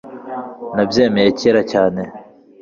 [0.75, 2.01] nabyemeye kera cyane